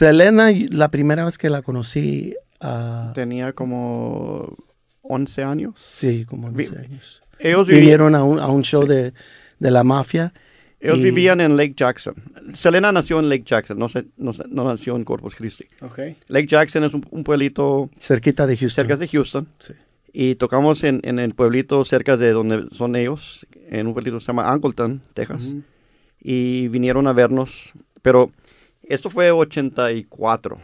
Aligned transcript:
Selena, 0.00 0.50
la 0.70 0.90
primera 0.90 1.24
vez 1.24 1.36
que 1.38 1.50
la 1.50 1.62
conocí, 1.62 2.34
ah, 2.60 3.12
Tenía 3.14 3.52
como 3.52 4.56
11 5.02 5.42
años. 5.42 5.74
sí, 5.90 6.24
como 6.24 6.48
11 6.48 6.72
Vi- 6.74 6.78
años. 6.84 7.22
Ellos, 7.38 7.68
Vinieron 7.68 8.14
a 8.14 8.22
un, 8.24 8.38
a 8.38 8.48
un 8.48 8.62
show 8.62 8.84
de, 8.86 9.12
de 9.58 9.70
la 9.70 9.84
mafia. 9.84 10.32
ellos 10.80 10.98
y- 10.98 11.02
vivían 11.02 11.40
en 11.42 11.56
Lake 11.56 11.74
Jackson. 11.76 12.14
Selena 12.54 12.92
nació 12.92 13.18
en 13.20 13.28
Lake 13.28 13.44
Jackson, 13.44 13.78
no, 13.78 13.88
se- 13.90 14.06
no, 14.16 14.32
no 14.48 14.64
nació 14.64 14.96
en 14.96 15.04
Corpus 15.04 15.34
Christi. 15.34 15.66
Ok. 15.82 15.98
Lake 16.28 16.46
Jackson 16.46 16.84
es 16.84 16.94
un, 16.94 17.06
un 17.10 17.22
pueblito 17.24 17.90
cerquita 17.98 18.46
de 18.46 18.56
Houston. 18.56 18.84
cerca 18.84 18.96
de 18.96 19.06
Houston. 19.08 19.48
Sí. 19.58 19.74
Y 20.12 20.34
tocamos 20.36 20.82
en, 20.82 21.00
en 21.04 21.18
el 21.18 21.34
pueblito 21.34 21.84
cerca 21.84 22.16
de 22.16 22.32
donde 22.32 22.66
son 22.72 22.96
ellos, 22.96 23.46
en 23.68 23.86
un 23.86 23.92
pueblito 23.92 24.16
que 24.18 24.24
se 24.24 24.28
llama 24.32 24.50
Angleton, 24.50 25.02
Texas. 25.14 25.54
Y 26.20 26.68
vinieron 26.68 27.06
a 27.06 27.12
vernos. 27.12 27.72
Pero 28.02 28.32
esto 28.94 29.10
fue 29.10 29.30
84. 29.30 30.58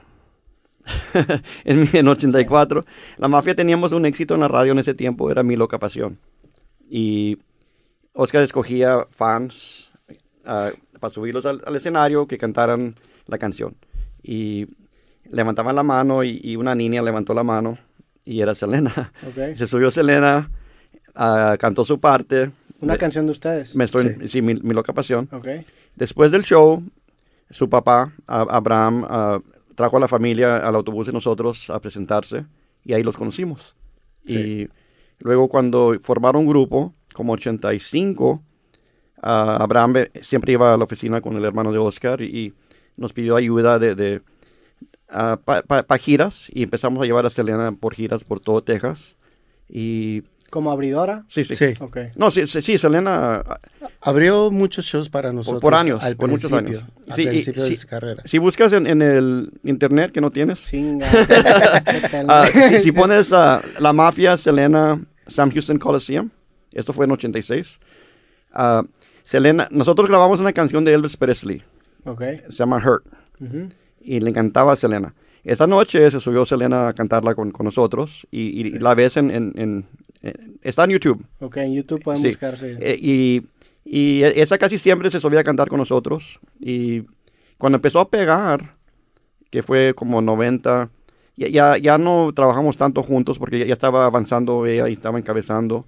en, 1.65 1.89
en 1.93 2.09
84. 2.09 2.84
La 3.19 3.29
mafia 3.29 3.55
teníamos 3.55 3.93
un 3.93 4.07
éxito 4.07 4.34
en 4.34 4.41
la 4.41 4.48
radio 4.48 4.73
en 4.73 4.79
ese 4.79 4.95
tiempo, 4.95 5.30
era 5.30 5.43
Mi 5.43 5.57
Loca 5.57 5.79
Pasión. 5.79 6.19
Y 6.89 7.39
Oscar 8.12 8.43
escogía 8.43 9.07
fans 9.11 9.91
ah, 10.45 10.70
para 11.01 11.12
subirlos 11.12 11.45
al, 11.47 11.62
al 11.67 11.77
escenario 11.77 12.27
que 12.27 12.39
cantaran 12.39 12.95
la 13.27 13.39
canción. 13.39 13.77
Y 14.23 14.67
levantaban 15.31 15.75
la 15.75 15.83
mano 15.83 16.23
y, 16.23 16.41
y 16.43 16.56
una 16.56 16.75
niña 16.75 17.03
levantó 17.03 17.34
la 17.34 17.43
mano 17.45 17.79
y 18.25 18.41
era 18.41 18.55
Selena. 18.55 19.12
Ok. 19.27 19.56
Se 19.56 19.67
subió 19.67 19.91
Selena, 19.91 20.51
ah, 21.15 21.56
cantó 21.59 21.84
su 21.84 21.98
parte. 22.01 22.53
Una 22.81 22.93
Me- 22.95 22.98
canción 22.98 23.27
de 23.27 23.33
ustedes. 23.33 23.75
me 23.75 23.84
estoy, 23.84 24.15
Sí. 24.20 24.29
sí, 24.29 24.43
mi, 24.43 24.55
mi 24.55 24.73
loca 24.75 24.93
pasión. 24.93 25.29
Ok. 25.33 25.48
Después 25.97 26.31
del 26.31 26.43
show, 26.45 26.83
su 27.50 27.68
papá, 27.68 28.12
Abraham, 28.27 29.05
ah, 29.09 29.41
trajo 29.74 29.96
a 29.96 30.00
la 30.00 30.09
familia 30.09 30.56
al 30.59 30.74
autobús 30.74 31.06
de 31.06 31.12
nosotros 31.12 31.70
a 31.70 31.80
presentarse 31.80 32.46
y 32.84 32.92
ahí 32.95 33.02
los 33.02 33.16
conocimos. 33.16 33.75
Sí. 34.25 34.38
Y 34.38 34.69
luego 35.20 35.48
cuando 35.48 35.97
formaron 36.03 36.42
un 36.42 36.48
grupo, 36.48 36.94
como 37.12 37.34
85, 37.34 38.42
ah, 39.22 39.58
Abraham 39.61 39.92
ve- 39.92 40.11
siempre 40.22 40.53
iba 40.53 40.75
a 40.75 40.77
la 40.77 40.84
oficina 40.84 41.20
con 41.20 41.36
el 41.36 41.44
hermano 41.44 41.72
de 41.72 41.78
Oscar 41.78 42.20
y, 42.22 42.27
y 42.27 42.55
nos 42.97 43.12
pidió 43.12 43.36
ayuda 43.36 43.78
de, 43.78 43.94
de 43.94 44.22
para 45.44 45.98
giras 45.98 46.48
y 46.53 46.62
empezamos 46.64 47.00
a 47.03 47.06
llevar 47.06 47.27
a 47.27 47.31
Selena 47.31 47.72
por 47.72 47.94
giras 47.94 48.25
por 48.25 48.41
todo 48.41 48.62
Texas. 48.62 49.16
Y 49.69 50.22
Como 50.50 50.70
abridora. 50.70 51.25
sí, 51.28 51.44
sí. 51.44 51.55
Sí. 51.56 51.75
No, 52.14 52.30
sí, 52.30 52.47
sí, 52.47 52.62
sí, 52.62 52.78
Selena 52.78 53.42
ah, 53.47 53.58
Abrió 54.00 54.50
muchos 54.53 54.84
shows 54.84 55.08
para 55.08 55.33
nosotros. 55.33 55.61
por 55.61 55.75
años, 55.75 56.03
Al 56.03 56.16
por 56.16 56.28
muchos 56.30 56.50
principio, 56.50 56.78
años. 56.80 56.92
Al 57.08 57.14
Sí, 57.16 57.22
y- 57.22 57.27
principio 57.27 57.62
de 57.64 57.69
sí. 57.70 57.77
su 57.77 57.88
carrera. 57.88 58.22
Si 58.25 58.38
buscas 58.38 58.72
en, 58.72 58.86
en 58.86 59.03
el 59.03 59.50
internet 59.64 60.12
que 60.12 60.20
no 60.20 60.30
tienes, 60.30 60.61
ah, 62.28 62.47
si, 62.70 62.80
si 62.80 62.92
pones 62.92 63.30
La 63.30 63.92
Mafia, 63.92 64.36
Selena, 64.36 65.00
Sam 65.27 65.50
Houston 65.53 65.78
Coliseum, 65.78 66.30
esto 66.72 66.92
fue 66.92 67.06
en 67.06 67.12
86. 67.12 67.78
ah, 68.53 68.83
Selena, 69.22 69.66
nosotros 69.72 70.08
grabamos 70.08 70.38
una 70.41 70.53
canción 70.53 70.84
de 70.84 70.94
Elvis 70.94 71.16
Presley, 71.16 71.62
Ok. 72.05 72.22
se 72.48 72.53
llama 72.56 72.77
Hurt, 72.84 73.05
y 74.00 74.20
le 74.20 74.31
encantaba 74.31 74.72
a 74.72 74.77
Selena. 74.77 75.14
Esa 75.42 75.66
noche 75.66 76.10
se 76.10 76.20
subió 76.20 76.44
Selena 76.47 76.88
a 76.88 76.92
cantarla 76.92 77.34
con, 77.34 77.50
con 77.50 77.64
nosotros, 77.64 78.27
y, 78.31 78.60
y 78.60 78.78
la 78.78 78.94
ves 78.94 79.16
en- 79.16 79.31
en- 79.33 79.86
Está 80.62 80.84
en 80.84 80.91
YouTube. 80.91 81.24
Ok, 81.41 81.56
en 81.58 81.74
YouTube 81.74 82.02
pueden 82.02 82.20
Sí. 82.20 82.28
buscarse. 82.28 82.77
Eh, 82.80 82.98
y, 83.00 83.42
y 83.84 84.22
esa 84.22 84.58
casi 84.58 84.78
siempre 84.78 85.10
se 85.10 85.20
solía 85.20 85.44
cantar 85.44 85.69
con 85.69 85.78
nosotros. 85.78 86.41
Y 86.60 87.02
cuando 87.58 87.77
empezó 87.77 88.00
a 88.00 88.10
pegar, 88.10 88.72
que 89.50 89.62
fue 89.62 89.94
como 89.94 90.20
90, 90.20 90.91
ya, 91.36 91.48
ya, 91.48 91.78
ya 91.78 91.98
no 91.98 92.32
trabajamos 92.34 92.77
tanto 92.77 93.02
juntos 93.02 93.38
porque 93.38 93.58
ya, 93.60 93.66
ya 93.66 93.72
estaba 93.74 94.04
avanzando 94.06 94.66
ella 94.66 94.88
y 94.88 94.94
estaba 94.94 95.19
encabezando. 95.19 95.86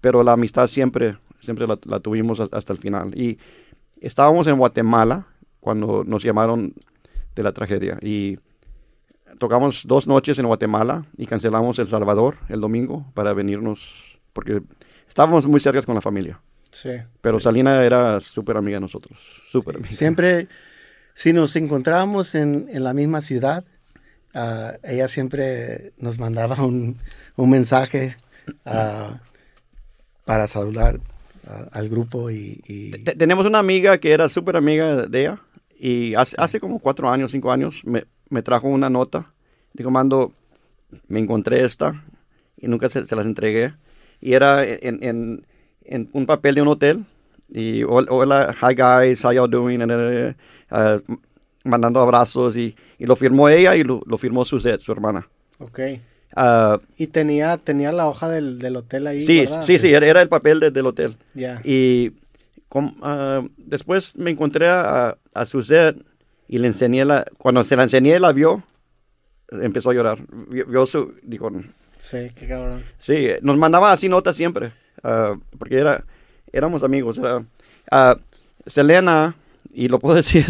Pero 0.00 0.22
la 0.22 0.32
amistad 0.32 0.66
siempre, 0.68 1.16
siempre 1.40 1.66
la, 1.66 1.76
la 1.84 2.00
tuvimos 2.00 2.40
hasta 2.40 2.72
el 2.72 2.78
final. 2.78 3.18
Y 3.18 3.38
estábamos 4.00 4.46
en 4.46 4.56
Guatemala 4.58 5.26
cuando 5.60 6.04
nos 6.04 6.22
llamaron 6.22 6.74
de 7.34 7.42
la 7.42 7.52
tragedia. 7.52 7.98
Y 8.02 8.38
tocamos 9.38 9.86
dos 9.86 10.06
noches 10.06 10.38
en 10.38 10.46
Guatemala 10.46 11.04
y 11.16 11.26
cancelamos 11.26 11.78
El 11.78 11.88
Salvador 11.88 12.36
el 12.48 12.60
domingo 12.60 13.06
para 13.14 13.32
venirnos 13.34 14.18
porque 14.32 14.62
estábamos 15.08 15.46
muy 15.46 15.60
cerca 15.60 15.82
con 15.82 15.94
la 15.94 16.00
familia. 16.00 16.40
Sí. 16.70 16.90
Pero 17.20 17.38
Salina 17.38 17.84
era 17.84 18.20
súper 18.20 18.56
amiga 18.56 18.76
de 18.78 18.80
nosotros, 18.82 19.18
súper 19.46 19.76
amiga. 19.76 19.90
Siempre, 19.90 20.48
si 21.14 21.32
nos 21.32 21.54
encontrábamos 21.56 22.34
en, 22.34 22.66
en 22.70 22.82
la 22.82 22.92
misma 22.94 23.20
ciudad, 23.20 23.64
ah, 24.34 24.74
ella 24.82 25.06
siempre 25.06 25.92
nos 25.98 26.18
mandaba 26.18 26.64
un, 26.64 26.98
un 27.36 27.50
mensaje 27.50 28.16
ah, 28.66 29.20
para 30.24 30.48
saludar 30.48 30.98
ah, 31.46 31.68
al 31.70 31.88
grupo 31.88 32.30
y, 32.30 32.60
y- 32.66 32.90
Te- 33.04 33.14
Tenemos 33.14 33.46
una 33.46 33.60
amiga 33.60 33.98
que 33.98 34.12
era 34.12 34.28
súper 34.28 34.56
amiga 34.56 35.06
de 35.06 35.20
ella 35.20 35.38
y 35.78 36.14
hace, 36.14 36.34
hace 36.38 36.58
como 36.60 36.78
cuatro 36.80 37.08
años, 37.10 37.30
cinco 37.30 37.52
años, 37.52 37.82
me, 37.84 38.04
me 38.30 38.42
trajo 38.42 38.68
una 38.68 38.90
nota. 38.90 39.32
Digo, 39.72 39.90
mando, 39.90 40.32
me 41.08 41.18
encontré 41.20 41.64
esta 41.64 42.04
y 42.56 42.68
nunca 42.68 42.88
se, 42.88 43.06
se 43.06 43.16
las 43.16 43.26
entregué. 43.26 43.74
Y 44.20 44.34
era 44.34 44.64
en, 44.64 45.02
en- 45.02 45.46
en 45.84 46.08
un 46.12 46.26
papel 46.26 46.54
de 46.54 46.62
un 46.62 46.68
hotel. 46.68 47.04
Y 47.50 47.82
hol- 47.82 48.06
hola, 48.08 48.54
hi 48.60 48.74
guys, 48.74 49.24
how 49.24 49.32
y'all 49.32 49.50
doing? 49.50 49.82
And, 49.82 49.92
uh, 49.92 50.74
uh, 50.74 51.16
mandando 51.64 52.00
abrazos 52.00 52.56
y, 52.56 52.74
y 52.98 53.06
lo 53.06 53.16
firmó 53.16 53.48
ella 53.48 53.76
y 53.76 53.84
lo, 53.84 54.00
lo 54.06 54.16
firmó 54.18 54.44
Suzette, 54.44 54.80
su 54.80 54.92
hermana. 54.92 55.28
Ok. 55.58 55.78
Ah, 56.36 56.80
Y 56.96 57.06
tenía, 57.08 57.56
tenía 57.58 57.92
la 57.92 58.08
hoja 58.08 58.28
del, 58.28 58.58
del 58.58 58.76
hotel 58.76 59.06
ahí. 59.06 59.24
sí, 59.24 59.44
sí, 59.64 59.78
sí, 59.78 59.92
era, 59.92 60.06
era 60.06 60.22
el 60.22 60.28
papel 60.28 60.58
de- 60.60 60.70
del 60.70 60.86
hotel. 60.86 61.16
Ya. 61.34 61.60
Y 61.64 62.12
ah, 63.02 63.42
después 63.56 64.16
me 64.16 64.30
encontré 64.30 64.68
a, 64.68 65.16
a 65.34 65.46
Suzette 65.46 66.02
y 66.48 66.58
le 66.58 66.68
enseñé 66.68 67.04
la... 67.04 67.24
Cuando 67.38 67.64
se 67.64 67.76
la 67.76 67.84
enseñé, 67.84 68.18
la 68.20 68.32
vio, 68.32 68.62
empezó 69.50 69.90
a 69.90 69.94
llorar. 69.94 70.18
Vio, 70.48 70.66
vio 70.66 70.86
su... 70.86 71.14
Dijo, 71.22 71.50
Sí, 71.98 72.30
qué 72.36 72.46
cabrón. 72.46 72.84
sí, 72.98 73.28
nos 73.40 73.56
mandaba 73.56 73.90
así 73.92 74.08
notas 74.10 74.36
siempre, 74.36 74.72
ah, 75.02 75.36
porque 75.58 75.78
era, 75.78 76.04
éramos 76.52 76.82
amigos. 76.82 77.16
Era, 77.18 77.44
ah, 77.90 78.16
Selena, 78.66 79.36
y 79.72 79.88
lo 79.88 79.98
puedo 79.98 80.14
decir, 80.22 80.44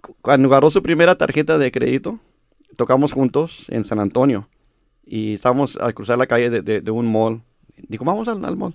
cu- 0.00 0.16
cuando 0.22 0.48
agarró 0.48 0.70
su 0.70 0.82
primera 0.82 1.16
tarjeta 1.16 1.58
de 1.58 1.72
crédito, 1.72 2.20
tocamos 2.76 3.12
juntos 3.12 3.66
en 3.68 3.84
San 3.84 3.98
Antonio 3.98 4.48
y 5.04 5.34
estábamos 5.34 5.76
al 5.76 5.94
cruzar 5.94 6.18
la 6.18 6.26
calle 6.26 6.50
de, 6.50 6.62
de- 6.62 6.80
de 6.80 6.90
un 6.92 7.10
mall. 7.10 7.42
Dijo, 7.88 8.04
vamos 8.04 8.28
al, 8.28 8.44
al 8.44 8.56
mall. 8.56 8.74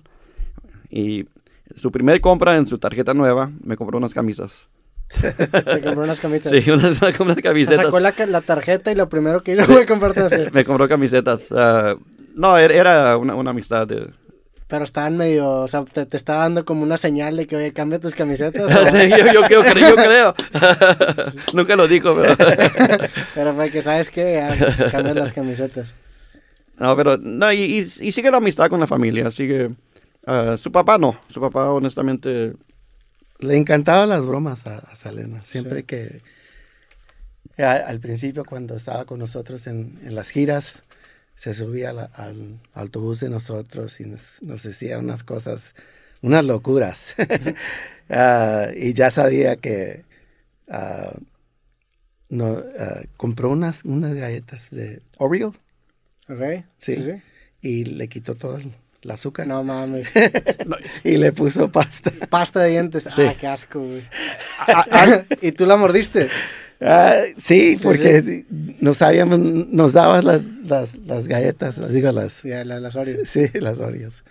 Y 0.90 1.24
su 1.76 1.90
primer 1.90 2.20
compra 2.20 2.56
en 2.56 2.66
su 2.66 2.78
tarjeta 2.78 3.14
nueva, 3.14 3.50
me 3.64 3.76
compró 3.76 3.96
unas 3.96 4.12
camisas. 4.12 4.68
Se 5.20 5.80
compró 5.82 6.02
unas 6.04 6.18
camisetas. 6.20 6.62
Sí, 6.62 6.70
unas, 6.70 7.00
unas 7.20 7.36
Se 7.36 7.42
camisetas. 7.42 7.84
sacó 7.84 8.00
la, 8.00 8.14
la 8.28 8.40
tarjeta 8.40 8.90
y 8.92 8.94
lo 8.94 9.08
primero 9.08 9.42
que 9.42 9.52
hizo 9.52 9.64
fue 9.64 9.86
comprarte. 9.86 10.50
Me 10.52 10.64
compró 10.64 10.88
camisetas. 10.88 11.48
ah, 11.52 11.94
no, 12.34 12.56
era, 12.56 12.74
era 12.74 13.16
una, 13.18 13.34
una 13.34 13.50
amistad 13.50 13.86
de... 13.86 14.08
Pero 14.68 14.84
estaban 14.84 15.18
medio, 15.18 15.50
o 15.50 15.68
sea, 15.68 15.84
te, 15.84 16.06
te 16.06 16.16
estaba 16.16 16.44
dando 16.44 16.64
como 16.64 16.82
una 16.82 16.96
señal 16.96 17.36
de 17.36 17.46
que, 17.46 17.56
oye, 17.56 17.72
cambia 17.74 17.98
tus 18.00 18.14
camisetas. 18.14 18.62
Sí, 18.90 19.10
yo, 19.10 19.30
yo 19.30 19.42
creo, 19.42 19.62
yo 19.64 19.96
creo. 19.96 20.34
Nunca 21.52 21.76
lo 21.76 21.86
dijo, 21.86 22.16
pero... 22.16 22.34
Pero 23.34 23.54
fue 23.54 23.70
que, 23.70 23.82
¿sabes 23.82 24.08
qué? 24.08 24.42
Ya, 24.58 24.90
cambia 24.90 25.12
las 25.12 25.32
camisetas. 25.34 25.92
No, 26.78 26.96
pero... 26.96 27.18
No, 27.18 27.52
y, 27.52 27.58
y- 27.62 28.08
y 28.08 28.12
sigue 28.12 28.30
la 28.30 28.38
amistad 28.38 28.68
con 28.68 28.80
la 28.80 28.86
familia, 28.86 29.30
sigue... 29.30 29.68
ah, 30.26 30.56
su 30.56 30.72
papá 30.72 30.96
no, 30.96 31.18
su 31.28 31.38
papá 31.38 31.70
honestamente... 31.70 32.54
le 33.42 33.56
encantaban 33.56 34.08
las 34.08 34.24
bromas 34.26 34.66
a, 34.66 34.78
a 34.78 34.96
Selena. 34.96 35.42
Siempre 35.42 35.80
Sí. 35.80 35.86
que, 35.86 36.20
a- 37.62 37.72
al 37.86 38.00
principio 38.00 38.44
cuando 38.44 38.76
estaba 38.76 39.04
con 39.04 39.18
nosotros 39.18 39.66
en, 39.66 39.98
en 40.02 40.14
las 40.14 40.30
giras, 40.30 40.84
se 41.34 41.54
subía 41.54 41.92
la- 41.92 42.04
al 42.14 42.58
autobús 42.74 43.20
de 43.20 43.28
nosotros 43.30 44.00
y 44.00 44.04
nos, 44.06 44.40
nos 44.42 44.62
decía 44.62 44.98
unas 44.98 45.24
cosas, 45.24 45.74
unas 46.22 46.44
locuras. 46.44 47.14
Ah, 48.14 48.66
y 48.76 48.92
ya 48.92 49.10
sabía 49.10 49.56
que 49.56 50.04
ah, 50.68 51.14
no, 52.28 52.62
ah, 52.78 53.00
compró 53.16 53.48
unas, 53.50 53.84
unas 53.86 54.12
galletas 54.14 54.68
de 54.70 55.00
Oreo 55.16 55.54
¿Ok? 56.28 56.64
Sí. 56.76 57.22
y 57.62 57.84
le 57.86 58.08
quitó 58.08 58.34
todo 58.34 58.58
el, 58.58 58.70
el 59.02 59.10
azúcar 59.10 59.46
No 59.46 59.62
mames. 59.64 60.08
y 61.04 61.16
le 61.16 61.32
puso 61.32 61.70
pasta. 61.70 62.12
Pasta 62.30 62.60
de 62.60 62.70
dientes. 62.70 63.04
Sí. 63.14 63.22
Ah, 63.22 63.34
qué 63.38 63.46
asco, 63.48 63.80
güey. 63.80 64.02
¿Y 65.42 65.52
tú 65.52 65.66
la 65.66 65.76
mordiste? 65.76 66.28
Ah, 66.80 67.14
sí, 67.36 67.78
porque 67.80 68.44
nos 68.80 68.98
sabíamos, 68.98 69.38
nos 69.38 69.92
daban 69.92 70.24
las, 70.24 70.42
las, 70.64 70.96
las 70.98 71.28
galletas, 71.28 71.78
las 71.78 71.92
digo 71.92 72.10
las, 72.12 72.42
Ya, 72.42 72.64
la- 72.64 72.80
las 72.80 72.96
Oreos. 72.96 73.28
sí, 73.28 73.46
las 73.54 73.78
Oreos. 73.78 74.24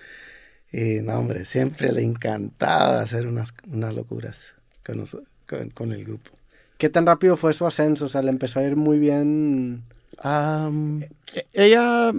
Y 0.73 1.01
no, 1.01 1.15
hombre, 1.19 1.45
siempre 1.45 1.91
le 1.91 2.01
encantaba 2.03 3.01
hacer 3.01 3.27
unas, 3.27 3.53
unas 3.71 3.93
locuras 3.93 4.55
con, 4.85 4.97
nos- 4.97 5.17
con, 5.47 5.69
con 5.69 5.91
el 5.91 6.03
grupo. 6.05 6.31
¿Qué 6.77 6.89
tan 6.89 7.05
rápido 7.05 7.37
fue 7.37 7.53
su 7.53 7.65
ascenso? 7.67 8.05
O 8.05 8.07
sea, 8.07 8.21
le 8.21 8.29
empezó 8.31 8.59
a 8.59 8.63
ir 8.63 8.75
muy 8.75 8.97
bien. 8.99 9.83
Am, 10.17 11.03
E- 11.33 11.45
Ella, 11.53 12.11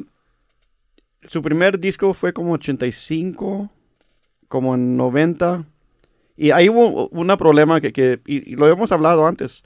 su 1.25 1.43
primer 1.43 1.79
disco 1.79 2.15
fue 2.15 2.33
como 2.33 2.53
85, 2.53 3.71
como 4.49 4.75
en 4.75 4.97
90. 4.97 5.65
Y 6.37 6.51
ahí 6.51 6.69
hubo 6.69 7.09
un 7.09 7.27
problema 7.37 7.81
que, 7.81 7.93
que- 7.93 8.21
y, 8.27 8.55
lo 8.57 8.69
hemos 8.69 8.91
hablado 8.93 9.27
antes. 9.27 9.63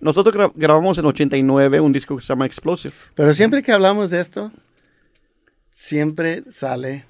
Nosotros 0.00 0.34
gra- 0.34 0.52
grabamos 0.54 0.98
en 0.98 1.04
89 1.06 1.80
un 1.80 1.92
disco 1.92 2.16
que 2.16 2.22
se 2.22 2.28
llama 2.28 2.46
Explosive. 2.46 2.94
pero 3.14 3.32
siempre 3.34 3.62
que 3.62 3.72
hablamos 3.72 4.10
de 4.10 4.20
esto, 4.20 4.52
siempre 5.72 6.42
sale 6.50 7.04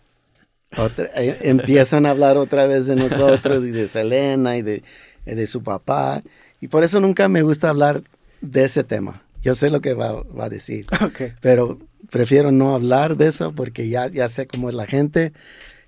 otra, 0.76 1.06
eh, 1.16 1.38
empiezan 1.42 2.06
a 2.06 2.10
hablar 2.10 2.36
otra 2.36 2.66
vez 2.66 2.86
de 2.86 2.96
nosotros 2.96 3.64
y 3.64 3.70
de 3.70 3.88
Selena 3.88 4.56
y 4.56 4.62
de, 4.62 4.82
de 5.24 5.46
su 5.46 5.62
papá. 5.62 6.22
Y 6.60 6.68
por 6.68 6.82
eso 6.82 7.00
nunca 7.00 7.28
me 7.28 7.42
gusta 7.42 7.68
hablar 7.68 8.02
de 8.40 8.64
ese 8.64 8.84
tema. 8.84 9.22
Yo 9.44 9.54
sé 9.54 9.70
lo 9.70 9.80
que 9.80 9.94
va, 9.94 10.12
va 10.22 10.46
a 10.46 10.50
decir. 10.50 10.86
Pero 11.40 11.78
prefiero 12.10 12.50
no 12.52 12.74
hablar 12.74 13.16
de 13.16 13.28
eso 13.28 13.52
porque 13.52 13.88
ya, 13.88 14.08
ya 14.08 14.28
sé 14.28 14.46
cómo 14.46 14.68
es 14.68 14.74
la 14.74 14.86
gente. 14.86 15.32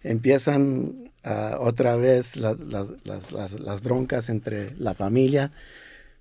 Empiezan 0.03 1.11
ah, 1.25 1.57
otra 1.61 1.97
vez 1.97 2.37
la- 2.37 2.55
la- 2.55 2.87
las, 3.05 3.33
las- 3.33 3.59
las 3.59 3.83
broncas 3.83 4.29
entre 4.29 4.71
la 4.79 4.95
familia, 4.95 5.51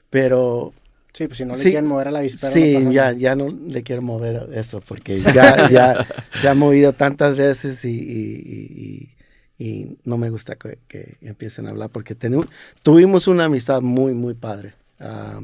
pero 0.10 0.74
Sí, 1.14 1.28
pues 1.28 1.38
si 1.38 1.46
no 1.46 1.54
le 1.54 1.60
Sí. 1.60 1.70
quieren 1.70 1.88
mover 1.88 2.10
a 2.10 2.12
la 2.12 2.20
avispero. 2.20 2.48
no 2.50 2.90
sí, 2.90 2.94
ya, 2.94 3.14
ya 3.14 3.36
no 3.36 3.48
le 3.50 3.84
quiero 3.84 4.02
mover 4.02 4.50
eso 4.54 4.82
porque 4.82 5.22
ya, 5.22 5.70
ya 5.70 6.06
se 6.34 6.50
ha 6.50 6.54
movido 6.54 6.92
tantas 6.92 7.38
veces 7.38 7.86
y, 7.86 7.90
y- 7.90 8.44
y- 8.46 9.16
y- 9.58 9.66
y 9.66 9.98
no 10.04 10.18
me 10.18 10.30
gusta 10.30 10.56
que, 10.58 10.80
que 10.90 11.16
empiecen 11.22 11.68
a 11.68 11.70
hablar 11.70 11.90
porque 11.90 12.18
tenu- 12.20 12.46
tuvimos 12.84 13.28
una 13.28 13.46
amistad 13.46 13.82
muy, 13.82 14.14
muy 14.14 14.34
padre. 14.34 14.74
ah, 15.00 15.40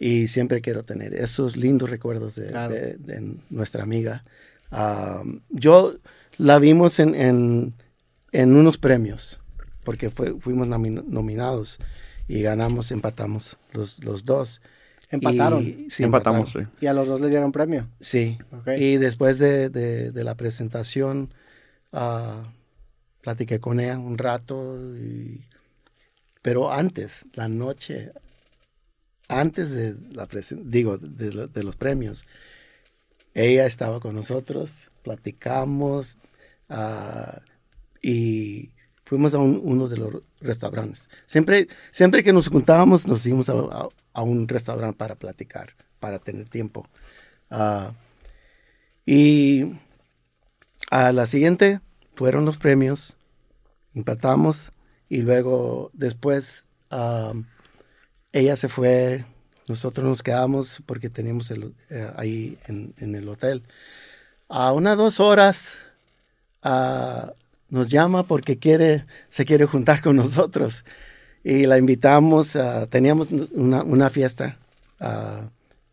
y 0.00 0.26
siempre 0.28 0.60
quiero 0.62 0.82
tener 0.82 1.14
esos 1.14 1.56
lindos 1.56 1.88
recuerdos 1.90 2.34
de, 2.34 2.48
Claro. 2.48 2.72
de- 2.74 2.94
de 2.96 3.34
nuestra 3.50 3.82
amiga. 3.84 4.24
Yo 5.50 5.94
la 6.38 6.58
vimos 6.58 6.98
en, 6.98 7.14
en, 7.14 7.74
en 8.32 8.56
unos 8.56 8.78
premios, 8.78 9.38
porque 9.84 10.10
fue, 10.10 10.38
fuimos 10.40 10.66
nomi- 10.68 11.04
nominados 11.06 11.78
y 12.28 12.42
ganamos, 12.42 12.90
empatamos 12.92 13.58
los, 13.72 14.02
los 14.02 14.24
dos. 14.24 14.60
Empataron. 15.10 15.62
Y- 15.64 15.90
sí, 15.90 16.04
Empatamos, 16.04 16.48
empataron. 16.54 16.72
sí. 16.80 16.84
Y 16.84 16.86
a 16.86 16.92
los 16.94 17.08
dos 17.08 17.20
le 17.20 17.28
dieron 17.28 17.52
premio. 17.52 17.88
Sí. 18.00 18.38
Y 18.78 18.96
después 18.96 19.38
de, 19.38 19.68
de- 19.68 20.12
de 20.12 20.24
la 20.24 20.34
presentación, 20.36 21.34
ah, 21.92 22.44
platiqué 23.20 23.58
con 23.60 23.80
ella 23.80 23.98
un 23.98 24.16
rato. 24.18 24.78
y- 24.96 25.44
pero 26.42 26.72
antes, 26.72 27.26
la 27.34 27.48
noche, 27.48 28.12
antes 29.30 29.70
de 29.70 29.96
la 30.12 30.26
digo, 30.70 30.98
de, 30.98 31.32
lo- 31.32 31.46
de 31.46 31.62
los 31.62 31.76
premios, 31.76 32.26
ella 33.34 33.66
estaba 33.66 34.00
con 34.00 34.14
nosotros, 34.14 34.88
platicamos 35.02 36.18
ah, 36.68 37.40
y 38.02 38.70
fuimos 39.04 39.34
a 39.34 39.38
un- 39.38 39.60
uno 39.62 39.88
de 39.88 39.96
los 39.98 40.22
restaurantes. 40.40 41.08
Siempre, 41.26 41.68
siempre 41.90 42.22
que 42.22 42.32
nos 42.32 42.48
juntábamos, 42.48 43.06
nos 43.06 43.24
íbamos 43.26 43.48
a, 43.48 43.88
un 44.22 44.48
restaurante 44.48 44.96
para 44.98 45.14
platicar, 45.14 45.74
para 46.00 46.18
tener 46.18 46.48
tiempo. 46.48 46.88
Ah, 47.50 47.92
y 49.06 49.72
a 50.90 51.12
la 51.12 51.26
siguiente 51.26 51.80
fueron 52.14 52.44
los 52.44 52.58
premios, 52.58 53.16
empatamos 53.94 54.72
y 55.08 55.22
luego 55.22 55.90
después 55.92 56.64
am, 56.90 57.46
ella 58.32 58.56
se 58.56 58.68
fue, 58.68 59.24
nosotros 59.68 60.06
nos 60.06 60.22
quedamos 60.22 60.82
porque 60.86 61.10
teníamos 61.10 61.50
el, 61.50 61.74
eh, 61.90 62.10
ahí 62.16 62.58
en, 62.66 62.94
en 62.98 63.14
el 63.14 63.28
hotel. 63.28 63.62
A 64.48 64.72
unas 64.72 64.96
dos 64.96 65.20
horas 65.20 65.86
ah, 66.62 67.32
nos 67.68 67.90
llama 67.90 68.24
porque 68.24 68.58
quiere, 68.58 69.04
se 69.28 69.44
quiere 69.44 69.66
juntar 69.66 70.02
con 70.02 70.16
nosotros 70.16 70.84
y 71.44 71.66
la 71.66 71.78
invitamos, 71.78 72.56
teníamos 72.90 73.28
una, 73.52 73.82
una 73.82 74.10
fiesta 74.10 74.58
ah, 74.98 75.42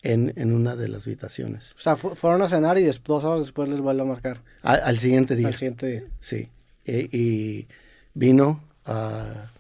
en, 0.02 0.34
en 0.36 0.54
una 0.54 0.76
de 0.76 0.88
las 0.88 1.06
habitaciones. 1.06 1.74
O 1.78 1.82
sea, 1.82 1.96
fu- 1.96 2.16
fueron 2.16 2.42
a 2.42 2.50
cenar 2.50 2.78
y 2.78 2.84
dos 2.84 3.24
horas 3.24 3.42
después 3.42 3.70
les 3.70 3.80
vuelvo 3.80 4.02
a 4.04 4.06
marcar. 4.06 4.42
Al, 4.62 4.82
al 4.82 4.98
siguiente 5.00 5.36
día. 5.36 5.48
Al 5.48 5.56
siguiente 5.56 5.88
día. 5.88 6.04
Sí. 6.20 6.50
Y, 6.86 7.18
y 7.18 7.68
vino, 8.14 8.64
ah, 8.86 9.52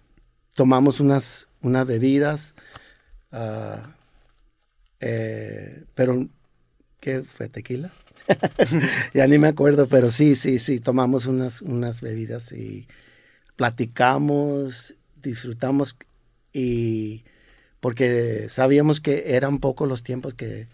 tomamos 0.55 0.99
unas, 0.99 1.46
unas 1.61 1.85
bebidas, 1.87 2.55
ah, 3.31 3.95
eh, 4.99 5.83
pero 5.93 6.27
¿qué 6.99 7.23
fue? 7.23 7.49
¿Tequila? 7.49 7.91
ya 9.13 9.27
ni 9.27 9.37
me 9.37 9.47
acuerdo, 9.47 9.87
pero 9.87 10.11
sí, 10.11 10.35
sí, 10.35 10.59
sí, 10.59 10.79
tomamos 10.79 11.25
unas, 11.27 11.61
unas 11.61 12.01
bebidas 12.01 12.51
y 12.51 12.87
platicamos, 13.55 14.93
disfrutamos 15.21 15.97
y 16.53 17.23
porque 17.79 18.47
sabíamos 18.49 18.99
que 19.01 19.35
eran 19.35 19.59
pocos 19.59 19.87
los 19.87 20.03
tiempos 20.03 20.33
que, 20.33 20.67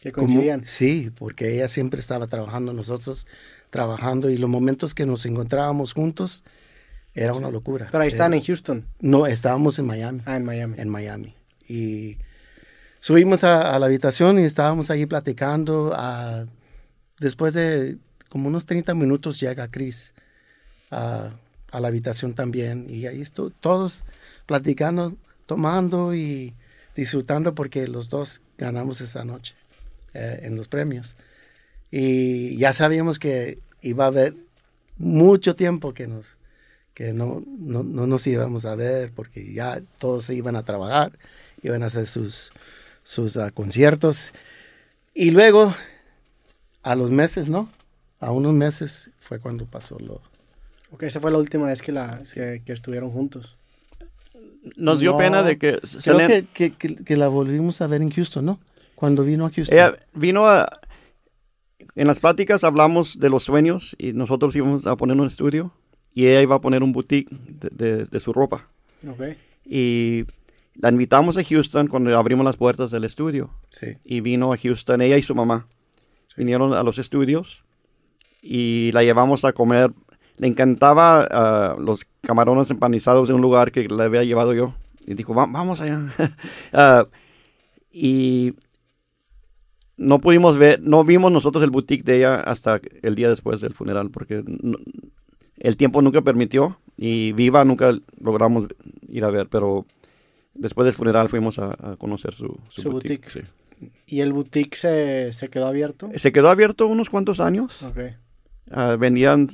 Que 0.00 0.12
como- 0.12 0.26
coincidían. 0.26 0.64
sí, 0.64 1.10
porque 1.16 1.54
ella 1.54 1.68
siempre 1.68 2.00
estaba 2.00 2.26
trabajando, 2.26 2.72
nosotros 2.72 3.26
trabajando 3.70 4.30
y 4.30 4.38
los 4.38 4.48
momentos 4.50 4.94
que 4.94 5.06
nos 5.06 5.26
encontrábamos 5.26 5.92
juntos 5.92 6.44
era 7.22 7.34
una 7.34 7.50
locura. 7.50 7.88
Pero 7.90 8.02
ahí 8.02 8.08
están 8.08 8.32
Era- 8.32 8.40
en 8.40 8.46
Houston. 8.46 8.86
No, 9.00 9.26
estábamos 9.26 9.78
en 9.78 9.86
Miami, 9.86 10.22
Ah, 10.24 10.36
en 10.36 10.44
Miami. 10.44 10.74
en 10.78 10.88
Miami. 10.88 11.34
Y 11.68 12.18
subimos 13.00 13.44
a, 13.44 13.74
a 13.74 13.78
la 13.78 13.86
habitación 13.86 14.38
y 14.38 14.42
estábamos 14.44 14.90
ahí 14.90 15.06
platicando. 15.06 15.92
ah, 15.94 16.46
después 17.20 17.54
de 17.54 17.98
como 18.28 18.48
unos 18.48 18.66
30 18.66 18.94
minutos 18.94 19.40
llega 19.40 19.68
Chris 19.68 20.12
ah, 20.90 21.30
a 21.70 21.80
la 21.80 21.88
habitación 21.88 22.34
también 22.34 22.86
y 22.88 23.06
ahí 23.06 23.20
estu- 23.20 23.52
todos 23.60 24.04
platicando, 24.46 25.16
tomando 25.46 26.14
y 26.14 26.54
disfrutando 26.94 27.54
porque 27.54 27.86
los 27.88 28.08
dos 28.08 28.40
ganamos 28.56 29.00
esa 29.00 29.24
noche 29.24 29.54
eh, 30.14 30.40
en 30.42 30.56
los 30.56 30.68
premios. 30.68 31.16
Y 31.90 32.56
ya 32.56 32.72
sabíamos 32.72 33.18
que 33.18 33.58
iba 33.82 34.04
a 34.04 34.08
haber 34.08 34.34
mucho 34.98 35.54
tiempo 35.56 35.94
que 35.94 36.06
nos 36.06 36.38
que 36.98 37.12
no, 37.12 37.44
no, 37.60 37.84
no 37.84 38.08
nos 38.08 38.26
íbamos 38.26 38.64
a 38.64 38.74
ver 38.74 39.12
porque 39.14 39.52
ya 39.52 39.80
todos 40.00 40.24
se 40.24 40.34
iban 40.34 40.56
a 40.56 40.64
trabajar, 40.64 41.12
iban 41.62 41.84
a 41.84 41.86
hacer 41.86 42.08
sus, 42.08 42.50
sus 43.04 43.36
ah, 43.36 43.52
conciertos. 43.52 44.32
Y 45.14 45.30
luego, 45.30 45.72
a 46.82 46.96
los 46.96 47.12
meses, 47.12 47.48
¿no? 47.48 47.70
A 48.18 48.32
unos 48.32 48.52
meses 48.52 49.10
fue 49.20 49.38
cuando 49.38 49.64
pasó 49.64 49.96
lo... 50.00 50.20
Ok, 50.90 51.04
esa 51.04 51.20
fue 51.20 51.30
la 51.30 51.38
última 51.38 51.66
vez 51.66 51.82
que, 51.82 51.92
la, 51.92 52.20
que, 52.34 52.62
que 52.66 52.72
estuvieron 52.72 53.10
juntos. 53.10 53.56
Nos 54.74 54.98
dio 54.98 55.12
No, 55.12 55.18
pena 55.18 55.44
de 55.44 55.56
que 55.56 55.78
Creo 55.78 56.00
Selena, 56.00 56.26
que, 56.26 56.46
que, 56.52 56.72
que- 56.72 57.04
que 57.04 57.16
la 57.16 57.28
volvimos 57.28 57.80
a 57.80 57.86
ver 57.86 58.02
en 58.02 58.10
Houston, 58.10 58.44
¿no? 58.44 58.58
Cuando 58.96 59.22
vino 59.22 59.46
a 59.46 59.52
Houston. 59.52 59.72
ella 59.72 59.94
vino 60.14 60.48
a... 60.48 60.68
En 61.94 62.08
las 62.08 62.18
pláticas 62.18 62.64
hablamos 62.64 63.20
de 63.20 63.30
los 63.30 63.44
sueños 63.44 63.94
y 64.00 64.14
nosotros 64.14 64.56
íbamos 64.56 64.84
a 64.88 64.96
poner 64.96 65.16
un 65.16 65.28
estudio 65.28 65.72
y 66.18 66.26
ella 66.26 66.42
iba 66.42 66.56
a 66.56 66.60
poner 66.60 66.82
un 66.82 66.92
boutique 66.92 67.28
de, 67.30 67.68
de- 67.70 68.04
de 68.06 68.20
su 68.20 68.32
ropa. 68.32 68.68
Y 69.64 70.24
la 70.74 70.88
invitamos 70.90 71.36
a 71.38 71.44
Houston 71.44 71.86
cuando 71.88 72.16
abrimos 72.18 72.44
las 72.44 72.56
puertas 72.56 72.90
del 72.90 73.04
estudio. 73.04 73.50
Sí. 73.70 73.96
y 74.04 74.20
vino 74.20 74.52
a 74.52 74.56
Houston, 74.56 75.00
ella 75.02 75.16
y 75.18 75.22
su 75.22 75.34
mamá. 75.34 75.66
Vinieron 76.36 76.72
a 76.72 76.82
los 76.82 76.98
estudios 76.98 77.64
y 78.42 78.90
la 78.92 79.02
llevamos 79.02 79.44
a 79.44 79.52
comer. 79.52 79.92
Le 80.38 80.46
encantaba 80.46 81.26
ah, 81.30 81.76
los 81.78 82.06
camarones 82.22 82.70
empanizados 82.70 83.28
de 83.28 83.34
un 83.34 83.40
lugar 83.40 83.72
que 83.72 83.88
le 83.88 84.02
había 84.02 84.24
llevado 84.24 84.54
yo. 84.54 84.74
Y 85.06 85.14
dijo, 85.14 85.34
"Va- 85.34 85.46
vamos 85.50 85.80
allá. 85.80 86.00
Ah, 86.72 87.06
y 87.92 88.54
no 89.96 90.20
pudimos 90.20 90.56
ver, 90.58 90.80
no 90.82 91.02
vimos 91.04 91.32
nosotros 91.32 91.64
el 91.64 91.70
boutique 91.70 92.04
de 92.04 92.18
ella 92.18 92.40
hasta 92.40 92.80
el 93.02 93.14
día 93.16 93.28
después 93.28 93.60
del 93.60 93.74
funeral, 93.74 94.10
porque 94.10 94.44
no- 94.46 94.78
el 95.60 95.76
tiempo 95.76 96.02
nunca 96.02 96.22
permitió 96.22 96.78
y 96.96 97.32
viva 97.32 97.64
nunca 97.64 97.92
logramos 98.20 98.66
ir 99.08 99.24
a 99.24 99.30
ver, 99.30 99.48
pero 99.48 99.86
después 100.54 100.84
del 100.86 100.94
funeral 100.94 101.28
fuimos 101.28 101.58
a, 101.58 101.76
a 101.92 101.96
conocer 101.96 102.34
su, 102.34 102.58
su, 102.68 102.82
Su 102.82 102.90
boutique. 102.90 103.24
boutique. 103.26 103.46
sí. 103.80 103.90
¿Y 104.06 104.20
el 104.22 104.32
boutique 104.32 104.76
se, 104.76 105.32
se 105.32 105.48
quedó 105.48 105.68
abierto? 105.68 106.10
Se 106.16 106.32
quedó 106.32 106.48
abierto 106.48 106.88
unos 106.88 107.08
cuantos 107.10 107.38
años. 107.38 107.80
Ok. 107.84 107.98
Ah, 108.72 108.96
vendían 108.98 109.48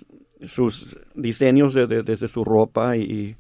sus 0.47 0.97
diseños 1.15 1.75
de- 1.75 1.87
de- 1.87 2.03
desde 2.03 2.29
su 2.29 2.43
ropa 2.43 2.97
y, 2.97 3.37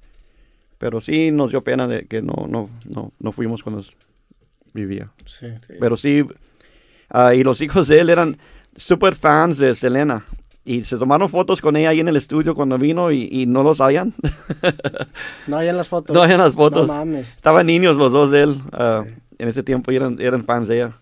pero 0.76 1.00
sí 1.00 1.30
nos 1.30 1.50
dio 1.50 1.64
pena 1.64 1.88
de 1.88 2.04
que 2.06 2.20
no 2.20 2.46
no 2.48 2.68
no 2.86 3.12
no 3.18 3.32
fuimos 3.32 3.62
cuando 3.62 3.82
vivía. 4.74 5.10
Sí. 5.24 5.46
Pero 5.80 5.96
sí 5.96 6.24
ah, 7.08 7.34
y 7.34 7.42
los 7.44 7.62
hijos 7.62 7.88
de 7.88 8.00
él 8.00 8.10
eran 8.10 8.36
super 8.76 9.14
fans 9.14 9.56
de 9.56 9.74
Selena 9.74 10.26
y 10.64 10.84
se 10.84 10.96
tomaron 10.96 11.28
fotos 11.28 11.60
con 11.60 11.76
ella 11.76 11.90
ahí 11.90 12.00
en 12.00 12.08
el 12.08 12.16
estudio 12.16 12.54
cuando 12.54 12.78
vino 12.78 13.10
y, 13.12 13.28
y 13.30 13.46
no 13.46 13.62
los 13.62 13.78
sabían. 13.78 14.14
No 15.46 15.58
hay 15.58 15.68
en 15.68 15.76
las 15.76 15.88
fotos. 15.88 16.14
no 16.14 16.22
habían 16.22 16.38
las 16.38 16.54
fotos. 16.54 16.86
No 16.86 16.94
mames. 16.94 17.30
Estaban 17.30 17.66
niños 17.66 17.96
los 17.96 18.12
dos 18.12 18.30
de 18.30 18.42
él 18.42 18.56
ah, 18.72 19.04
en 19.38 19.48
ese 19.48 19.62
tiempo 19.62 19.92
y 19.92 19.96
eran, 19.96 20.20
eran 20.20 20.44
fans 20.44 20.68
de 20.68 20.76
ella. 20.76 20.96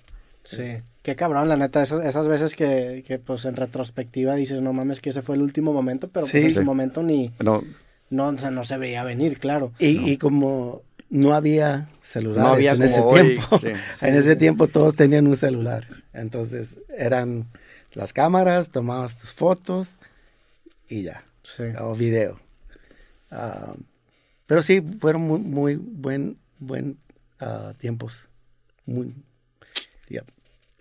Sí. 0.45 0.62
Qué 1.02 1.16
cabrón, 1.16 1.49
la 1.49 1.57
neta, 1.57 1.83
esas, 1.83 2.04
esas 2.04 2.28
veces 2.28 2.54
que, 2.54 3.02
que, 3.07 3.19
pues 3.19 3.45
en 3.45 3.57
retrospectiva 3.57 4.35
dices, 4.37 4.61
no 4.62 4.73
mames, 4.73 5.00
que 5.00 5.11
ese 5.11 5.23
fue 5.23 5.35
el 5.37 5.42
último 5.42 5.73
momento, 5.73 6.09
pero 6.09 6.26
Sí. 6.26 6.33
pues 6.33 6.45
en 6.45 6.50
Sí. 6.50 6.54
su 6.57 6.62
momento 6.64 7.02
ni, 7.02 7.33
No, 7.40 7.62
no, 8.11 8.28
o 8.28 8.38
sea, 8.38 8.50
no 8.52 8.62
se 8.64 8.76
veía 8.78 9.02
venir, 9.02 9.38
claro. 9.40 9.73
Y, 9.81 10.11
y 10.11 10.16
como 10.16 10.83
no 11.11 11.35
había 11.35 11.88
celulares 12.00 12.45
no 12.49 12.54
había 12.54 12.73
en 12.73 12.83
ese 12.83 13.00
hoy, 13.00 13.23
tiempo, 13.35 13.59
sí. 13.61 13.69
en 14.00 14.14
ese 14.14 14.37
tiempo 14.37 14.66
todos 14.69 14.95
tenían 14.95 15.26
un 15.26 15.37
celular. 15.37 15.87
Entonces 16.12 16.78
eran 16.97 17.47
las 17.94 18.12
cámaras, 18.12 18.70
tomabas 18.70 19.16
tus 19.16 19.32
fotos 19.32 19.96
y 20.88 21.02
ya, 21.02 21.25
Sí. 21.42 21.64
o 21.78 21.94
video. 21.94 22.38
Ah, 23.30 23.75
pero 24.46 24.62
sí, 24.62 24.80
fueron 25.00 25.22
muy, 25.22 25.38
muy 25.40 25.76
buen, 25.76 26.38
buen 26.58 26.99
ah, 27.40 27.72
tiempos. 27.78 28.28
Muy, 28.87 29.14
yep. 30.08 30.25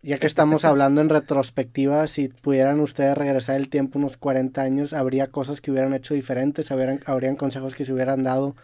Ya 0.03 0.17
que 0.17 0.25
estamos 0.25 0.65
hablando 0.65 0.99
en 1.01 1.09
retrospectiva, 1.09 2.07
si 2.07 2.27
pudieran 2.29 2.79
ustedes 2.79 3.15
regresar 3.15 3.55
el 3.57 3.69
tiempo 3.69 3.99
unos 3.99 4.17
40 4.17 4.59
años, 4.61 4.93
¿habría 4.93 5.27
cosas 5.27 5.61
que 5.61 5.69
hubieran 5.71 5.93
hecho 5.93 6.15
diferentes? 6.15 6.71
¿Habrían, 6.71 7.01
habrían 7.05 7.35
consejos 7.35 7.75
que 7.75 7.85
se 7.85 7.93
hubieran 7.93 8.23
dado? 8.23 8.55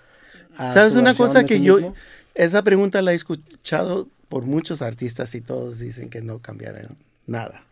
a 0.57 0.73
¿Sabes 0.73 0.95
una 0.95 1.13
cosa 1.13 1.43
que 1.43 1.57
sí 1.57 1.63
yo, 1.63 1.75
mismo? 1.75 1.95
esa 2.33 2.63
pregunta 2.63 3.01
la 3.03 3.11
he 3.11 3.15
escuchado 3.15 4.07
por 4.29 4.45
muchos 4.45 4.81
artistas 4.81 5.35
y 5.35 5.41
todos 5.41 5.77
dicen 5.79 6.09
que 6.09 6.21
no 6.21 6.39
cambiaron 6.39 6.97
nada. 7.27 7.63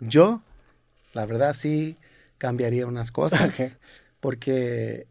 Yo, 0.00 0.42
la 1.12 1.26
verdad, 1.26 1.54
sí 1.54 1.96
cambiaría 2.38 2.86
unas 2.86 3.10
cosas 3.10 3.76
porque, 4.20 5.06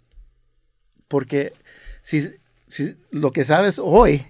porque 1.08 1.54
si, 2.02 2.22
si 2.68 2.96
lo 3.12 3.32
que 3.32 3.44
sabes 3.44 3.80
hoy, 3.80 4.26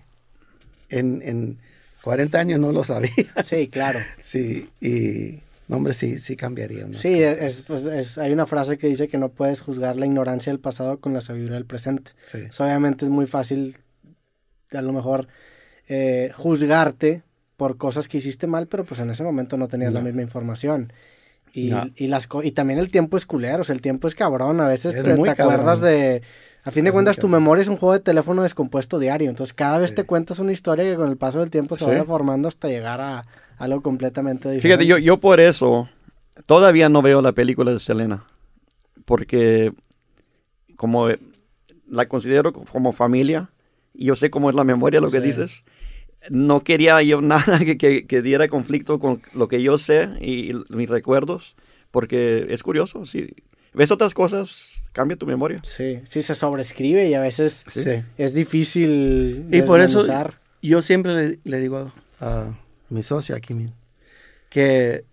en, 0.89 1.21
en 1.23 1.59
40 2.03 2.39
años 2.39 2.59
no 2.59 2.71
lo 2.71 2.83
sabía. 2.83 3.11
Sí, 3.43 3.67
claro. 3.67 3.99
Sí, 4.21 4.69
y, 4.81 5.41
no, 5.67 5.77
hombre, 5.77 5.93
sí, 5.93 6.19
sí 6.19 6.35
cambiaría 6.35 6.85
unas 6.85 7.01
Sí, 7.01 7.19
cosas. 7.21 7.37
es- 7.37 7.65
pues, 7.67 7.83
es- 7.85 8.17
hay 8.17 8.31
una 8.31 8.45
frase 8.45 8.77
que 8.77 8.87
dice 8.87 9.07
que 9.07 9.17
no 9.17 9.29
puedes 9.29 9.61
juzgar 9.61 9.95
la 9.95 10.05
ignorancia 10.05 10.51
del 10.51 10.59
pasado 10.59 10.99
con 10.99 11.13
la 11.13 11.21
sabiduría 11.21 11.55
del 11.55 11.65
presente. 11.65 12.11
Sí. 12.21 12.47
Obviamente 12.59 13.05
es 13.05 13.11
muy 13.11 13.25
fácil, 13.27 13.77
a 14.71 14.81
lo 14.81 14.93
mejor, 14.93 15.27
eh, 15.87 16.31
juzgarte 16.35 17.23
por 17.57 17.77
cosas 17.77 18.07
que 18.07 18.17
hiciste 18.19 18.47
mal, 18.47 18.67
pero 18.67 18.85
pues 18.85 18.99
en 19.01 19.09
ese 19.09 19.23
momento 19.23 19.57
no 19.57 19.67
tenías 19.67 19.91
la 19.93 20.01
misma 20.01 20.21
información. 20.21 20.93
Y, 21.53 21.69
No. 21.69 21.85
y, 21.95 22.07
las 22.07 22.27
co- 22.27 22.43
y 22.43 22.51
también 22.51 22.77
el 22.79 22.91
tiempo 22.91 23.17
es 23.17 23.25
culero, 23.25 23.61
o 23.61 23.63
sea, 23.63 23.73
el 23.73 23.81
tiempo 23.81 24.07
es 24.07 24.15
cabrón. 24.15 24.59
A 24.61 24.67
veces 24.67 24.93
Es 24.95 25.03
te, 25.03 25.11
acuerdas 25.29 25.81
de... 25.81 26.21
A 26.63 26.71
fin 26.71 26.83
de 26.83 26.89
Es 26.89 26.93
cuentas, 26.93 27.17
tu 27.17 27.27
memoria 27.29 27.61
es 27.61 27.67
un 27.69 27.77
juego 27.77 27.93
de 27.93 27.99
teléfono 28.01 28.43
descompuesto 28.43 28.99
diario. 28.99 29.29
Entonces, 29.29 29.53
cada 29.53 29.77
vez 29.79 29.89
Sí. 29.91 29.95
te 29.95 30.03
cuentas 30.03 30.37
una 30.39 30.51
historia 30.51 30.83
que 30.85 30.95
con 30.97 31.09
el 31.09 31.15
paso 31.17 31.39
del 31.39 31.49
tiempo 31.49 31.75
se 31.77 31.85
Sí. 31.85 31.89
vaya 31.89 32.03
formando 32.03 32.47
hasta 32.49 32.67
llegar 32.67 32.99
a 33.01 33.25
algo 33.57 33.81
completamente 33.81 34.49
diferente. 34.51 34.61
Fíjate, 34.67 34.85
yo, 34.85 34.97
yo 34.97 35.17
por 35.19 35.39
eso 35.39 35.89
todavía 36.45 36.89
no 36.89 37.01
veo 37.01 37.21
la 37.21 37.31
película 37.31 37.71
de 37.71 37.79
Selena. 37.79 38.25
Porque 39.05 39.71
como 40.75 41.09
eh, 41.09 41.19
la 41.89 42.07
considero 42.07 42.51
co- 42.53 42.65
como 42.65 42.91
familia, 42.91 43.49
y 43.93 44.05
yo 44.05 44.15
sé 44.15 44.29
cómo 44.29 44.49
es 44.49 44.55
la 44.55 44.63
memoria, 44.65 44.99
lo 45.01 45.09
que 45.09 45.21
dices, 45.21 45.63
no 46.29 46.63
quería 46.63 47.01
yo 47.03 47.21
nada 47.21 47.59
que, 47.59 47.77
que- 47.77 48.05
que 48.07 48.21
diera 48.21 48.47
conflicto 48.47 48.99
con 48.99 49.21
lo 49.33 49.47
que 49.47 49.61
yo 49.61 49.77
sé 49.77 50.09
y, 50.21 50.53
mis 50.69 50.89
recuerdos, 50.89 51.55
porque 51.91 52.47
es 52.49 52.63
curioso, 52.63 53.05
si 53.05 53.33
ves 53.73 53.91
otras 53.91 54.13
cosas, 54.13 54.83
cambia 54.91 55.15
tu 55.17 55.25
memoria. 55.25 55.59
Sí, 55.63 55.99
sí, 56.03 56.21
se 56.21 56.35
sobrescribe 56.35 57.07
y 57.07 57.13
a 57.13 57.21
veces 57.21 57.63
Sí. 57.67 57.81
Sí. 57.81 57.89
es 58.17 58.33
difícil 58.33 59.45
Y 59.51 59.61
por 59.61 59.79
eso 59.81 60.05
yo 60.61 60.81
siempre 60.81 61.13
le, 61.13 61.39
le 61.43 61.59
digo 61.61 61.91
a 62.19 62.57
mi 62.89 63.03
socio 63.03 63.35
aquí 63.35 63.53
mismo 63.53 63.75
que 64.49 65.03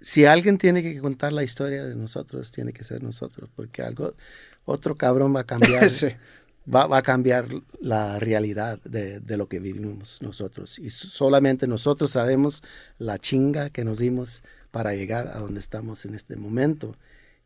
si 0.00 0.24
alguien 0.26 0.58
tiene 0.58 0.82
que 0.82 0.98
contar 1.00 1.32
la 1.32 1.42
historia 1.42 1.84
de 1.84 1.96
nosotros, 1.96 2.52
tiene 2.52 2.72
que 2.72 2.84
ser 2.84 3.02
nosotros, 3.02 3.50
porque 3.56 3.82
algo, 3.82 4.14
otro 4.64 4.94
cabrón 4.94 5.34
va 5.34 5.40
a 5.40 5.44
cambiar, 5.44 5.90
Sí. 5.90 6.06
Va, 6.72 6.86
va 6.86 6.98
a 6.98 7.02
cambiar 7.02 7.48
la 7.80 8.18
realidad 8.18 8.80
de, 8.84 9.20
de 9.20 9.36
lo 9.36 9.48
que 9.48 9.58
vivimos 9.60 10.20
nosotros. 10.22 10.78
Y 10.78 10.90
solamente 10.90 11.66
nosotros 11.66 12.10
sabemos 12.12 12.62
la 12.98 13.18
chinga 13.18 13.70
que 13.70 13.84
nos 13.84 13.98
dimos 13.98 14.42
para 14.70 14.94
llegar 14.94 15.28
a 15.28 15.38
donde 15.40 15.60
estamos 15.60 16.04
en 16.04 16.14
este 16.14 16.36
momento 16.36 16.96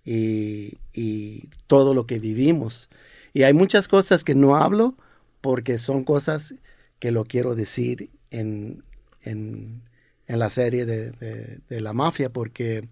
y, 0.05 0.79
y 0.93 1.49
todo 1.67 1.95
lo 1.95 2.07
que 2.07 2.19
vivimos. 2.19 2.89
Y 3.33 3.45
hay 3.45 3.55
muchas 3.55 3.89
cosas 3.89 4.25
que 4.25 4.35
no 4.35 4.57
hablo 4.57 4.97
porque 5.41 5.79
son 5.79 6.05
cosas 6.05 6.55
que 6.99 7.11
lo 7.11 7.25
quiero 7.25 7.55
decir 7.55 8.11
en, 8.31 8.83
en, 9.23 9.83
en 10.27 10.39
la 10.39 10.51
serie 10.51 10.85
de, 10.87 11.11
de- 11.13 11.59
de 11.69 11.81
la 11.81 11.93
mafia, 11.93 12.29
porque 12.29 12.89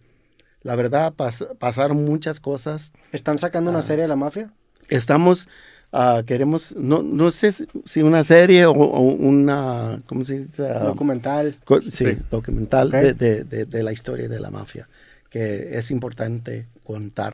la 0.62 0.74
verdad 0.76 1.12
pas- 1.14 1.56
pasaron 1.58 2.04
muchas 2.04 2.40
cosas. 2.40 2.92
¿Están 3.12 3.38
sacando 3.38 3.70
Ah. 3.70 3.74
una 3.74 3.82
serie 3.82 4.02
de 4.02 4.08
la 4.08 4.16
mafia? 4.16 4.52
Estamos, 4.88 5.48
ah, 5.92 6.22
queremos, 6.26 6.74
no, 6.76 7.02
no 7.02 7.30
sé 7.30 7.52
si- 7.52 8.02
una 8.02 8.22
serie 8.24 8.66
o, 8.66 8.72
o 8.72 9.00
una, 9.00 10.02
¿cómo 10.06 10.24
se 10.24 10.40
dice? 10.40 10.68
Ah, 10.68 10.84
documental. 10.84 11.56
Co- 11.64 11.80
sí, 11.82 11.90
Sí. 11.90 12.18
documental 12.30 12.88
Ok. 12.88 12.94
de, 12.94 13.14
de- 13.14 13.44
de- 13.44 13.64
de 13.66 13.82
la 13.82 13.92
historia 13.92 14.28
de 14.28 14.40
la 14.40 14.50
mafia, 14.50 14.88
que 15.30 15.76
es 15.78 15.90
importante 15.90 16.66
contar 16.84 17.28